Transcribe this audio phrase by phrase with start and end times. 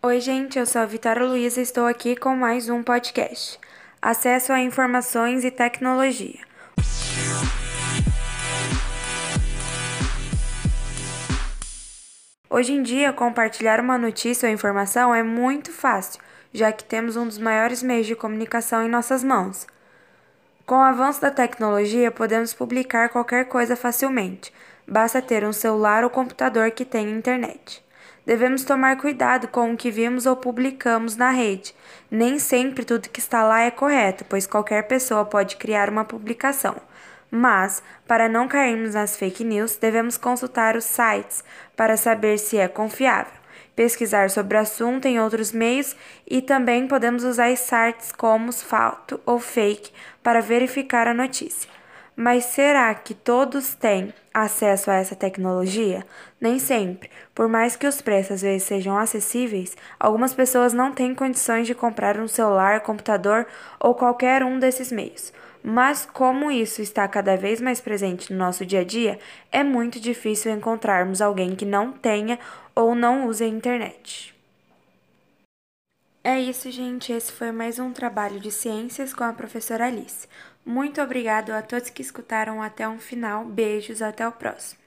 [0.00, 3.58] Oi, gente, eu sou a Vitória Luiza e estou aqui com mais um podcast.
[4.00, 6.38] Acesso a informações e tecnologia.
[12.48, 16.20] Hoje em dia, compartilhar uma notícia ou informação é muito fácil,
[16.54, 19.66] já que temos um dos maiores meios de comunicação em nossas mãos.
[20.64, 24.52] Com o avanço da tecnologia, podemos publicar qualquer coisa facilmente.
[24.86, 27.87] Basta ter um celular ou computador que tenha internet.
[28.28, 31.74] Devemos tomar cuidado com o que vimos ou publicamos na rede.
[32.10, 36.76] Nem sempre tudo que está lá é correto, pois qualquer pessoa pode criar uma publicação.
[37.30, 41.42] Mas, para não cairmos nas fake news, devemos consultar os sites
[41.74, 43.32] para saber se é confiável,
[43.74, 49.38] pesquisar sobre o assunto em outros meios e também podemos usar sites como Fato ou
[49.40, 49.90] Fake
[50.22, 51.77] para verificar a notícia.
[52.20, 56.04] Mas será que todos têm acesso a essa tecnologia?
[56.40, 57.08] Nem sempre.
[57.32, 61.76] Por mais que os preços às vezes sejam acessíveis, algumas pessoas não têm condições de
[61.76, 63.46] comprar um celular, computador
[63.78, 65.32] ou qualquer um desses meios.
[65.62, 69.20] Mas como isso está cada vez mais presente no nosso dia a dia,
[69.52, 72.36] é muito difícil encontrarmos alguém que não tenha
[72.74, 74.37] ou não use a internet.
[76.28, 77.10] É isso, gente.
[77.10, 80.28] Esse foi mais um trabalho de ciências com a professora Alice.
[80.62, 83.46] Muito obrigado a todos que escutaram até o final.
[83.46, 84.78] Beijos, até o próximo.